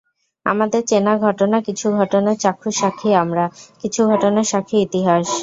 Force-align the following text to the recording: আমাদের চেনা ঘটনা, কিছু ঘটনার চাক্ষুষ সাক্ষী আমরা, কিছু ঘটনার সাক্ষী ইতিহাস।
আমাদের 0.45 0.81
চেনা 0.87 1.13
ঘটনা, 1.17 1.57
কিছু 1.67 1.85
ঘটনার 1.97 2.37
চাক্ষুষ 2.43 2.75
সাক্ষী 2.81 3.09
আমরা, 3.23 3.45
কিছু 3.81 4.01
ঘটনার 4.11 4.47
সাক্ষী 4.51 4.77
ইতিহাস। 4.79 5.25